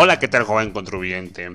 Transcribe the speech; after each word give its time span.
Hola, 0.00 0.20
¿qué 0.20 0.28
tal 0.28 0.44
joven 0.44 0.70
contribuyente? 0.70 1.50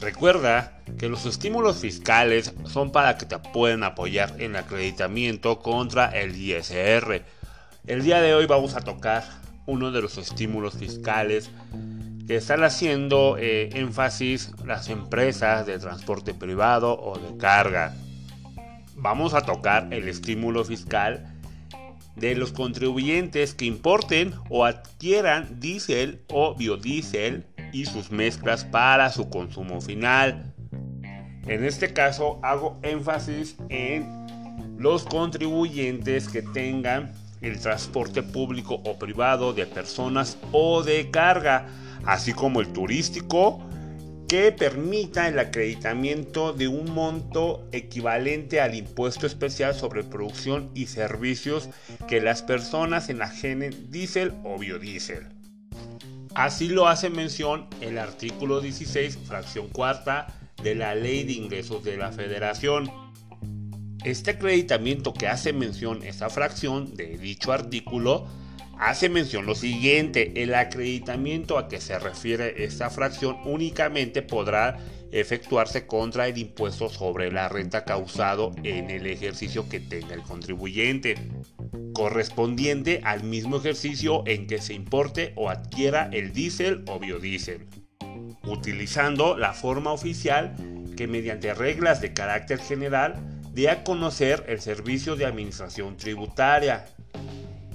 Recuerda 0.00 0.80
que 0.98 1.08
los 1.08 1.26
estímulos 1.26 1.78
fiscales 1.78 2.52
son 2.64 2.90
para 2.90 3.18
que 3.18 3.24
te 3.24 3.38
puedan 3.38 3.84
apoyar 3.84 4.34
en 4.38 4.50
el 4.50 4.56
acreditamiento 4.56 5.60
contra 5.60 6.06
el 6.06 6.34
ISR. 6.34 7.22
El 7.86 8.02
día 8.02 8.20
de 8.20 8.34
hoy 8.34 8.46
vamos 8.46 8.74
a 8.74 8.80
tocar 8.80 9.22
uno 9.66 9.92
de 9.92 10.02
los 10.02 10.18
estímulos 10.18 10.74
fiscales 10.74 11.52
que 12.26 12.34
están 12.34 12.64
haciendo 12.64 13.36
eh, 13.38 13.70
énfasis 13.74 14.50
las 14.64 14.88
empresas 14.88 15.66
de 15.66 15.78
transporte 15.78 16.34
privado 16.34 17.00
o 17.00 17.16
de 17.16 17.36
carga. 17.36 17.94
Vamos 18.96 19.34
a 19.34 19.42
tocar 19.42 19.86
el 19.92 20.08
estímulo 20.08 20.64
fiscal 20.64 21.29
de 22.16 22.34
los 22.34 22.52
contribuyentes 22.52 23.54
que 23.54 23.64
importen 23.64 24.34
o 24.48 24.64
adquieran 24.64 25.60
diésel 25.60 26.22
o 26.28 26.54
biodiesel 26.54 27.46
y 27.72 27.86
sus 27.86 28.10
mezclas 28.10 28.64
para 28.64 29.10
su 29.10 29.30
consumo 29.30 29.80
final. 29.80 30.54
En 31.46 31.64
este 31.64 31.92
caso 31.92 32.38
hago 32.42 32.78
énfasis 32.82 33.56
en 33.68 34.06
los 34.78 35.04
contribuyentes 35.04 36.28
que 36.28 36.42
tengan 36.42 37.12
el 37.40 37.58
transporte 37.58 38.22
público 38.22 38.80
o 38.84 38.98
privado 38.98 39.52
de 39.52 39.66
personas 39.66 40.38
o 40.52 40.82
de 40.82 41.10
carga, 41.10 41.66
así 42.04 42.32
como 42.32 42.60
el 42.60 42.72
turístico, 42.72 43.62
que 44.30 44.52
permita 44.52 45.26
el 45.26 45.40
acreditamiento 45.40 46.52
de 46.52 46.68
un 46.68 46.92
monto 46.92 47.66
equivalente 47.72 48.60
al 48.60 48.76
impuesto 48.76 49.26
especial 49.26 49.74
sobre 49.74 50.04
producción 50.04 50.70
y 50.72 50.86
servicios 50.86 51.68
que 52.06 52.20
las 52.20 52.40
personas 52.40 53.08
enajenen 53.08 53.90
diésel 53.90 54.34
o 54.44 54.56
biodiesel. 54.56 55.26
Así 56.36 56.68
lo 56.68 56.86
hace 56.86 57.10
mención 57.10 57.66
el 57.80 57.98
artículo 57.98 58.60
16, 58.60 59.18
fracción 59.26 59.66
cuarta 59.68 60.28
de 60.62 60.76
la 60.76 60.94
Ley 60.94 61.24
de 61.24 61.32
Ingresos 61.32 61.82
de 61.82 61.96
la 61.96 62.12
Federación. 62.12 62.88
Este 64.04 64.30
acreditamiento 64.30 65.12
que 65.12 65.26
hace 65.26 65.52
mención 65.52 66.04
esa 66.04 66.30
fracción 66.30 66.94
de 66.94 67.18
dicho 67.18 67.50
artículo 67.50 68.28
hace 68.80 69.10
mención 69.10 69.44
lo 69.44 69.54
siguiente, 69.54 70.42
el 70.42 70.54
acreditamiento 70.54 71.58
a 71.58 71.68
que 71.68 71.80
se 71.80 71.98
refiere 71.98 72.64
esta 72.64 72.88
fracción 72.88 73.36
únicamente 73.44 74.22
podrá 74.22 74.78
efectuarse 75.12 75.86
contra 75.86 76.28
el 76.28 76.38
impuesto 76.38 76.88
sobre 76.88 77.30
la 77.30 77.48
renta 77.48 77.84
causado 77.84 78.52
en 78.62 78.90
el 78.90 79.06
ejercicio 79.06 79.68
que 79.68 79.80
tenga 79.80 80.14
el 80.14 80.22
contribuyente, 80.22 81.16
correspondiente 81.92 83.02
al 83.04 83.22
mismo 83.22 83.58
ejercicio 83.58 84.22
en 84.26 84.46
que 84.46 84.62
se 84.62 84.72
importe 84.72 85.34
o 85.36 85.50
adquiera 85.50 86.08
el 86.12 86.32
diésel 86.32 86.82
o 86.88 86.98
biodiesel, 86.98 87.66
utilizando 88.44 89.36
la 89.36 89.52
forma 89.52 89.92
oficial 89.92 90.56
que 90.96 91.06
mediante 91.06 91.52
reglas 91.52 92.00
de 92.00 92.14
carácter 92.14 92.58
general 92.60 93.14
dé 93.52 93.68
a 93.68 93.84
conocer 93.84 94.44
el 94.48 94.60
Servicio 94.60 95.16
de 95.16 95.26
Administración 95.26 95.98
Tributaria 95.98 96.86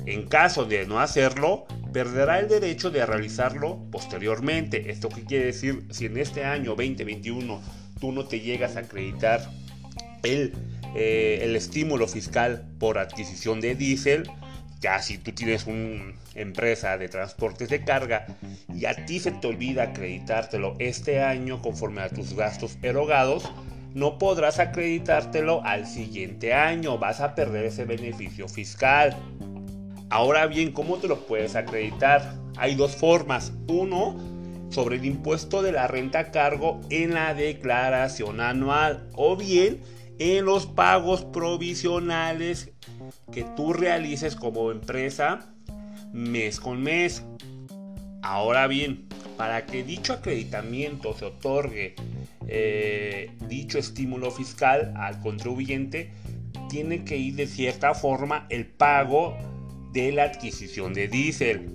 en 0.06 0.28
caso 0.28 0.66
de 0.66 0.86
no 0.86 1.00
hacerlo, 1.00 1.66
perderá 1.94 2.40
el 2.40 2.48
derecho 2.48 2.92
de 2.92 3.06
realizarlo 3.06 3.80
posteriormente. 3.92 4.92
¿Esto 4.92 5.10
qué 5.10 5.24
quiere 5.24 5.46
decir? 5.46 5.86
Si 5.92 6.06
en 6.06 6.18
este 6.18 6.44
año 6.44 6.76
2021 6.76 7.62
tú 8.00 8.12
no 8.12 8.26
te 8.26 8.40
llegas 8.40 8.76
a 8.76 8.82
acreditar 8.82 9.50
el, 10.24 10.54
eh, 10.96 11.40
el 11.42 11.56
estímulo 11.56 12.08
fiscal 12.08 12.68
por 12.80 12.98
adquisición 12.98 13.62
de 13.62 13.76
diésel, 13.76 14.30
ya 14.82 15.02
si 15.02 15.18
tú 15.18 15.32
tienes 15.32 15.66
una 15.66 16.14
empresa 16.36 16.98
de 16.98 17.08
transportes 17.08 17.70
de 17.70 17.84
carga 17.84 18.28
y 18.74 18.86
a 18.86 19.06
ti 19.06 19.20
se 19.20 19.32
te 19.32 19.48
olvida 19.48 19.84
acreditártelo 19.84 20.76
este 20.80 21.24
año 21.24 21.62
conforme 21.62 22.02
a 22.02 22.10
tus 22.10 22.36
gastos 22.36 22.78
erogados, 22.84 23.50
no 23.96 24.18
podrás 24.18 24.60
acreditártelo 24.60 25.64
al 25.64 25.88
siguiente 25.88 26.54
año, 26.54 26.98
vas 26.98 27.22
a 27.22 27.34
perder 27.34 27.66
ese 27.66 27.86
beneficio 27.86 28.50
fiscal. 28.50 29.16
Ahora 30.10 30.46
bien, 30.48 30.72
¿cómo 30.72 30.98
te 30.98 31.08
lo 31.08 31.26
puedes 31.26 31.56
acreditar? 31.56 32.36
Hay 32.58 32.76
dos 32.76 32.96
formas. 32.96 33.54
Uno, 33.68 34.16
sobre 34.70 34.98
el 34.98 35.06
impuesto 35.06 35.62
de 35.62 35.72
la 35.72 35.88
renta 35.88 36.20
a 36.20 36.32
cargo 36.32 36.82
en 36.90 37.14
la 37.14 37.34
declaración 37.34 38.42
anual 38.42 39.10
o 39.14 39.36
bien 39.36 39.80
en 40.20 40.46
los 40.46 40.66
pagos 40.66 41.26
provisionales 41.26 42.72
que 43.32 43.44
tú 43.56 43.74
realices 43.74 44.36
como 44.36 44.72
empresa 44.72 45.54
mes 46.14 46.60
con 46.60 46.82
mes. 46.82 47.24
Ahora 48.22 48.68
bien, 48.68 49.08
para 49.38 49.66
que 49.66 49.84
dicho 49.84 50.14
acreditamiento 50.14 51.14
se 51.14 51.26
otorgue 51.26 51.96
eh, 52.48 53.32
dicho 53.48 53.78
estímulo 53.78 54.32
fiscal 54.32 54.94
al 54.96 55.20
contribuyente, 55.20 56.12
tiene 56.70 57.04
que 57.04 57.18
ir 57.18 57.36
de 57.36 57.48
cierta 57.48 57.94
forma 57.94 58.48
el 58.50 58.66
pago 58.66 59.38
de 59.96 60.12
la 60.12 60.26
adquisición 60.26 60.94
de 60.94 61.08
diésel. 61.08 61.72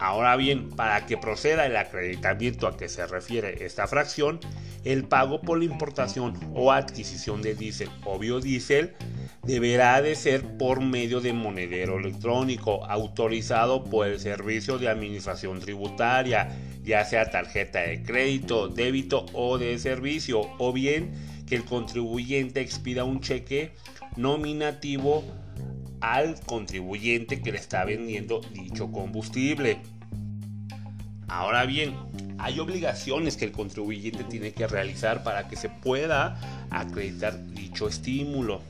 Ahora 0.00 0.36
bien, 0.36 0.70
para 0.70 1.04
que 1.04 1.18
proceda 1.18 1.66
el 1.66 1.76
acreditamiento 1.76 2.66
a 2.66 2.78
que 2.78 2.88
se 2.88 3.06
refiere 3.06 3.66
esta 3.66 3.86
fracción, 3.86 4.40
el 4.82 5.04
pago 5.04 5.42
por 5.42 5.58
la 5.58 5.66
importación 5.66 6.32
o 6.54 6.72
adquisición 6.72 7.42
de 7.42 7.54
diésel 7.54 7.90
o 8.06 8.18
biodiesel 8.18 8.94
deberá 9.42 10.00
de 10.00 10.14
ser 10.14 10.56
por 10.56 10.80
medio 10.80 11.20
de 11.20 11.34
monedero 11.34 11.98
electrónico 11.98 12.86
autorizado 12.86 13.84
por 13.84 14.06
el 14.06 14.18
Servicio 14.18 14.78
de 14.78 14.88
Administración 14.88 15.60
Tributaria, 15.60 16.56
ya 16.82 17.04
sea 17.04 17.30
tarjeta 17.30 17.80
de 17.80 18.02
crédito, 18.02 18.68
débito 18.68 19.26
o 19.34 19.58
de 19.58 19.78
servicio, 19.78 20.40
o 20.58 20.72
bien 20.72 21.12
que 21.46 21.56
el 21.56 21.64
contribuyente 21.66 22.62
expida 22.62 23.04
un 23.04 23.20
cheque 23.20 23.72
nominativo 24.16 25.22
al 26.00 26.40
contribuyente 26.40 27.40
que 27.40 27.52
le 27.52 27.58
está 27.58 27.84
vendiendo 27.84 28.40
dicho 28.52 28.90
combustible. 28.90 29.78
Ahora 31.28 31.64
bien, 31.64 31.94
hay 32.38 32.58
obligaciones 32.58 33.36
que 33.36 33.44
el 33.44 33.52
contribuyente 33.52 34.24
tiene 34.24 34.52
que 34.52 34.66
realizar 34.66 35.22
para 35.22 35.46
que 35.48 35.56
se 35.56 35.68
pueda 35.68 36.66
acreditar 36.70 37.46
dicho 37.46 37.86
estímulo. 37.86 38.62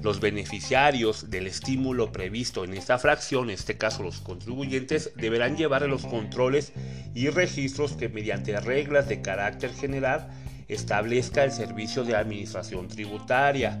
Los 0.00 0.20
beneficiarios 0.20 1.28
del 1.28 1.46
estímulo 1.46 2.12
previsto 2.12 2.64
en 2.64 2.72
esta 2.74 2.98
fracción, 2.98 3.50
en 3.50 3.54
este 3.54 3.76
caso 3.76 4.02
los 4.02 4.20
contribuyentes, 4.20 5.12
deberán 5.16 5.56
llevar 5.56 5.82
los 5.82 6.06
controles 6.06 6.72
y 7.14 7.28
registros 7.28 7.92
que 7.92 8.08
mediante 8.08 8.58
reglas 8.58 9.08
de 9.08 9.20
carácter 9.20 9.74
general 9.74 10.28
establezca 10.68 11.44
el 11.44 11.52
Servicio 11.52 12.04
de 12.04 12.16
Administración 12.16 12.88
Tributaria 12.88 13.78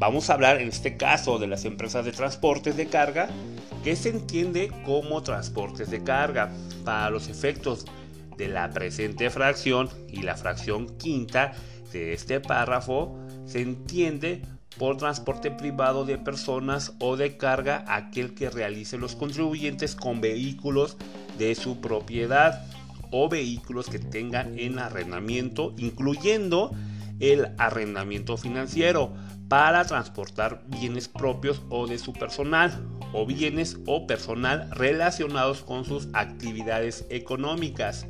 Vamos 0.00 0.30
a 0.30 0.32
hablar 0.32 0.62
en 0.62 0.68
este 0.68 0.96
caso 0.96 1.38
de 1.38 1.46
las 1.46 1.66
empresas 1.66 2.06
de 2.06 2.12
transportes 2.12 2.74
de 2.74 2.86
carga, 2.86 3.28
que 3.84 3.96
se 3.96 4.08
entiende 4.08 4.72
como 4.86 5.22
transportes 5.22 5.90
de 5.90 6.02
carga. 6.02 6.50
Para 6.86 7.10
los 7.10 7.28
efectos 7.28 7.84
de 8.38 8.48
la 8.48 8.70
presente 8.70 9.28
fracción 9.28 9.90
y 10.08 10.22
la 10.22 10.38
fracción 10.38 10.96
quinta 10.96 11.52
de 11.92 12.14
este 12.14 12.40
párrafo, 12.40 13.14
se 13.44 13.60
entiende 13.60 14.40
por 14.78 14.96
transporte 14.96 15.50
privado 15.50 16.06
de 16.06 16.16
personas 16.16 16.94
o 16.98 17.18
de 17.18 17.36
carga 17.36 17.84
aquel 17.86 18.32
que 18.34 18.48
realice 18.48 18.96
los 18.96 19.14
contribuyentes 19.16 19.96
con 19.96 20.22
vehículos 20.22 20.96
de 21.36 21.54
su 21.54 21.82
propiedad 21.82 22.64
o 23.10 23.28
vehículos 23.28 23.90
que 23.90 23.98
tengan 23.98 24.58
en 24.58 24.78
arrendamiento, 24.78 25.74
incluyendo 25.76 26.70
el 27.18 27.50
arrendamiento 27.58 28.38
financiero 28.38 29.12
para 29.50 29.84
transportar 29.84 30.62
bienes 30.68 31.08
propios 31.08 31.60
o 31.70 31.88
de 31.88 31.98
su 31.98 32.12
personal 32.12 32.86
o 33.12 33.26
bienes 33.26 33.78
o 33.84 34.06
personal 34.06 34.70
relacionados 34.70 35.62
con 35.62 35.84
sus 35.84 36.06
actividades 36.12 37.04
económicas 37.10 38.06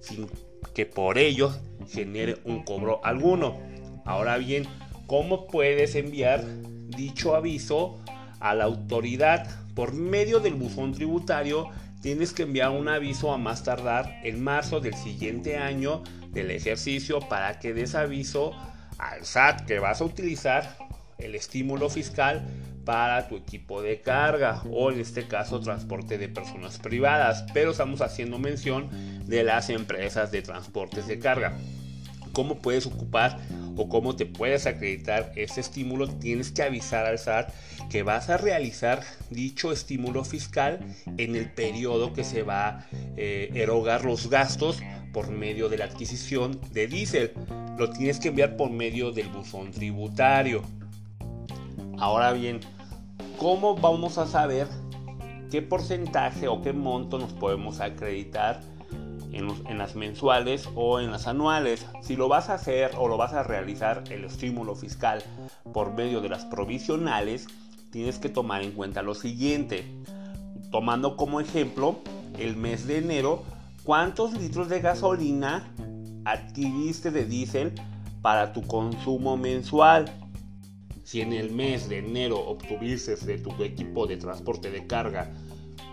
sin 0.00 0.28
que 0.74 0.84
por 0.84 1.16
ello 1.16 1.56
genere 1.88 2.36
un 2.44 2.64
cobro 2.64 3.02
alguno. 3.02 3.58
Ahora 4.04 4.36
bien, 4.36 4.66
¿cómo 5.06 5.46
puedes 5.46 5.94
enviar 5.94 6.44
dicho 6.88 7.34
aviso 7.34 7.98
a 8.38 8.54
la 8.54 8.64
autoridad? 8.64 9.48
Por 9.74 9.94
medio 9.94 10.38
del 10.38 10.52
buzón 10.52 10.92
tributario 10.92 11.70
tienes 12.02 12.34
que 12.34 12.42
enviar 12.42 12.68
un 12.68 12.90
aviso 12.90 13.32
a 13.32 13.38
más 13.38 13.64
tardar 13.64 14.20
en 14.22 14.44
marzo 14.44 14.80
del 14.80 14.94
siguiente 14.94 15.56
año 15.56 16.02
del 16.30 16.50
ejercicio 16.50 17.20
para 17.20 17.58
que 17.58 17.72
des 17.72 17.94
aviso 17.94 18.52
al 18.98 19.24
SAT 19.24 19.66
que 19.66 19.78
vas 19.78 20.00
a 20.00 20.04
utilizar 20.04 20.76
el 21.18 21.34
estímulo 21.34 21.88
fiscal 21.88 22.46
para 22.84 23.28
tu 23.28 23.36
equipo 23.36 23.82
de 23.82 24.00
carga 24.00 24.62
o 24.70 24.90
en 24.90 25.00
este 25.00 25.26
caso 25.26 25.60
transporte 25.60 26.18
de 26.18 26.28
personas 26.28 26.78
privadas, 26.78 27.44
pero 27.54 27.70
estamos 27.70 28.00
haciendo 28.02 28.38
mención 28.38 28.88
de 29.26 29.42
las 29.42 29.70
empresas 29.70 30.30
de 30.30 30.42
transportes 30.42 31.06
de 31.06 31.18
carga. 31.18 31.56
¿Cómo 32.32 32.58
puedes 32.58 32.86
ocupar 32.86 33.38
o 33.76 33.88
cómo 33.88 34.16
te 34.16 34.26
puedes 34.26 34.66
acreditar 34.66 35.32
ese 35.36 35.60
estímulo, 35.60 36.08
tienes 36.08 36.52
que 36.52 36.62
avisar 36.62 37.06
al 37.06 37.18
SAT 37.18 37.52
que 37.90 38.02
vas 38.02 38.30
a 38.30 38.36
realizar 38.36 39.02
dicho 39.30 39.72
estímulo 39.72 40.24
fiscal 40.24 40.80
en 41.16 41.36
el 41.36 41.50
periodo 41.50 42.12
que 42.12 42.24
se 42.24 42.42
va 42.42 42.68
a 42.68 42.86
eh, 43.16 43.50
erogar 43.54 44.04
los 44.04 44.30
gastos 44.30 44.80
por 45.12 45.30
medio 45.30 45.68
de 45.68 45.78
la 45.78 45.84
adquisición 45.86 46.60
de 46.72 46.86
diésel. 46.86 47.32
Lo 47.78 47.90
tienes 47.90 48.18
que 48.18 48.28
enviar 48.28 48.56
por 48.56 48.70
medio 48.70 49.12
del 49.12 49.28
buzón 49.28 49.70
tributario. 49.70 50.62
Ahora 51.98 52.32
bien, 52.32 52.60
¿cómo 53.38 53.76
vamos 53.76 54.18
a 54.18 54.26
saber 54.26 54.66
qué 55.50 55.62
porcentaje 55.62 56.48
o 56.48 56.62
qué 56.62 56.72
monto 56.72 57.18
nos 57.18 57.32
podemos 57.32 57.80
acreditar 57.80 58.60
en, 59.36 59.78
las 59.78 59.96
mensuales 59.96 60.68
o 60.74 61.00
en 61.00 61.10
las 61.10 61.26
anuales. 61.26 61.86
Si 62.02 62.16
lo 62.16 62.28
vas 62.28 62.48
a 62.48 62.54
hacer 62.54 62.92
o 62.96 63.08
lo 63.08 63.16
vas 63.16 63.32
a 63.32 63.42
realizar 63.42 64.04
el 64.10 64.24
estímulo 64.24 64.74
fiscal 64.74 65.22
por 65.72 65.92
medio 65.92 66.20
de 66.20 66.28
las 66.28 66.44
provisionales, 66.44 67.46
tienes 67.90 68.18
que 68.18 68.28
tomar 68.28 68.62
en 68.62 68.72
cuenta 68.72 69.02
lo 69.02 69.14
siguiente. 69.14 69.84
Tomando 70.70 71.16
como 71.16 71.40
ejemplo 71.40 71.98
el 72.38 72.56
mes 72.56 72.86
de 72.86 72.98
enero, 72.98 73.42
¿cuántos 73.84 74.32
litros 74.32 74.68
de 74.68 74.80
gasolina 74.80 75.72
adquiriste 76.24 77.10
de 77.10 77.24
diésel 77.24 77.72
para 78.22 78.52
tu 78.52 78.62
consumo 78.62 79.36
mensual? 79.36 80.06
Si 81.04 81.20
en 81.20 81.32
el 81.32 81.50
mes 81.52 81.88
de 81.88 81.98
enero 81.98 82.38
obtuviste 82.40 83.14
de 83.16 83.38
tu 83.38 83.62
equipo 83.62 84.06
de 84.06 84.16
transporte 84.16 84.70
de 84.70 84.86
carga, 84.86 85.30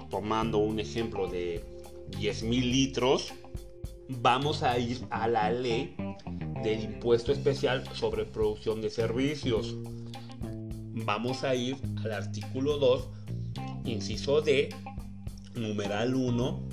tomando 0.10 0.60
un 0.60 0.80
ejemplo 0.80 1.28
de 1.28 1.81
10 2.18 2.44
mil 2.44 2.72
litros, 2.72 3.34
vamos 4.08 4.64
a 4.64 4.78
ir 4.78 5.00
a 5.10 5.28
la 5.28 5.52
ley 5.52 5.96
del 6.64 6.84
impuesto 6.84 7.32
especial 7.32 7.84
sobre 7.94 8.26
producción 8.26 8.82
de 8.82 8.90
servicios. 8.90 9.76
Vamos 11.06 11.44
a 11.44 11.56
ir 11.56 11.78
al 12.04 12.12
artículo 12.12 12.78
2, 12.78 13.10
inciso 13.86 14.42
D, 14.42 14.70
numeral 15.56 16.16
1, 16.16 16.68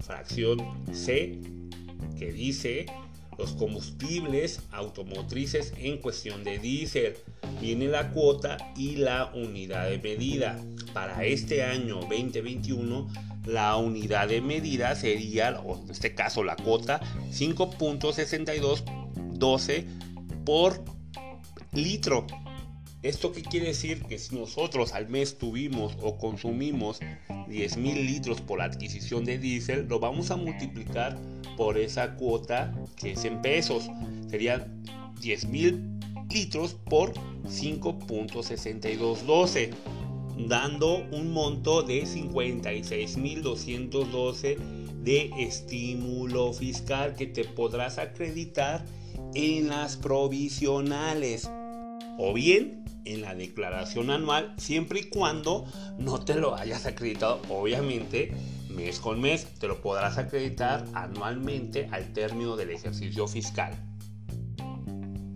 fracción 0.00 0.58
C, 0.92 1.40
que 2.18 2.32
dice 2.32 2.86
los 3.38 3.52
combustibles 3.52 4.60
automotrices 4.70 5.72
en 5.78 5.98
cuestión 5.98 6.42
de 6.44 6.58
diésel. 6.58 7.16
Viene 7.60 7.88
la 7.88 8.12
cuota 8.12 8.56
y 8.76 8.96
la 8.96 9.32
unidad 9.34 9.90
de 9.90 9.98
medida. 9.98 10.58
Para 10.92 11.24
este 11.24 11.62
año 11.62 12.00
2021 12.00 13.08
la 13.46 13.76
unidad 13.76 14.28
de 14.28 14.40
medida 14.40 14.94
sería, 14.96 15.60
o 15.60 15.82
en 15.82 15.90
este 15.90 16.14
caso 16.14 16.42
la 16.42 16.56
cuota, 16.56 17.02
5.6212 17.30 19.84
por 20.44 20.82
litro. 21.72 22.26
¿Esto 23.02 23.30
qué 23.30 23.42
quiere 23.42 23.66
decir? 23.68 24.02
Que 24.04 24.18
si 24.18 24.34
nosotros 24.34 24.94
al 24.94 25.08
mes 25.08 25.38
tuvimos 25.38 25.96
o 26.00 26.18
consumimos 26.18 26.98
10.000 27.28 28.04
litros 28.04 28.40
por 28.40 28.60
adquisición 28.60 29.24
de 29.24 29.38
diésel, 29.38 29.86
lo 29.88 30.00
vamos 30.00 30.32
a 30.32 30.36
multiplicar 30.36 31.16
por 31.56 31.78
esa 31.78 32.16
cuota 32.16 32.74
que 32.96 33.12
es 33.12 33.24
en 33.24 33.40
pesos. 33.42 33.88
Serían 34.28 34.82
10.000 35.20 36.28
litros 36.30 36.74
por 36.74 37.12
5.6212 37.44 39.70
dando 40.48 41.04
un 41.12 41.32
monto 41.32 41.82
de 41.82 42.04
56.212 42.04 44.56
de 45.02 45.30
estímulo 45.38 46.52
fiscal 46.52 47.14
que 47.14 47.26
te 47.26 47.44
podrás 47.44 47.96
acreditar 47.98 48.84
en 49.34 49.68
las 49.68 49.96
provisionales 49.96 51.48
o 52.18 52.34
bien 52.34 52.84
en 53.04 53.22
la 53.22 53.34
declaración 53.34 54.10
anual 54.10 54.54
siempre 54.58 55.00
y 55.00 55.04
cuando 55.04 55.64
no 55.98 56.20
te 56.20 56.34
lo 56.34 56.54
hayas 56.56 56.84
acreditado 56.86 57.40
obviamente 57.48 58.32
mes 58.76 59.00
con 59.00 59.20
mes 59.20 59.46
te 59.58 59.66
lo 59.66 59.80
podrás 59.80 60.18
acreditar 60.18 60.84
anualmente 60.94 61.88
al 61.90 62.12
término 62.12 62.56
del 62.56 62.70
ejercicio 62.70 63.26
fiscal 63.26 63.76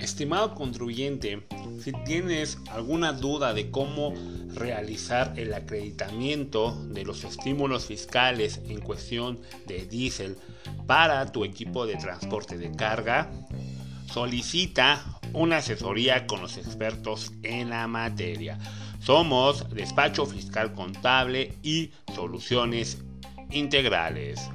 estimado 0.01 0.55
contribuyente 0.55 1.47
si 1.83 1.93
tienes 2.05 2.59
alguna 2.71 3.13
duda 3.13 3.55
de 3.55 3.71
cómo 3.71 4.15
realizar 4.55 5.35
el 5.37 5.55
acreditamiento 5.55 6.75
de 6.87 7.05
los 7.05 7.25
estímulos 7.25 7.87
fiscales 7.87 8.61
en 8.69 8.81
cuestión 8.81 9.41
de 9.67 9.87
diésel 9.87 10.37
para 10.87 11.31
tu 11.33 11.45
equipo 11.45 11.87
de 11.87 11.97
transporte 11.97 12.59
de 12.59 12.73
carga, 12.73 13.31
solicita 14.13 15.21
una 15.33 15.59
asesoría 15.59 16.27
con 16.27 16.41
los 16.43 16.57
expertos 16.57 17.33
en 17.43 17.71
la 17.71 17.87
materia. 17.87 18.59
Somos 19.01 19.69
Despacho 19.71 20.27
Fiscal 20.27 20.75
Contable 20.75 21.55
y 21.63 21.93
Soluciones 22.15 22.99
Integrales. 23.52 24.49